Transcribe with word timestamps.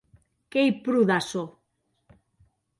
Qu’ei 0.51 0.69
pro 0.83 0.99
d’açò. 1.09 1.43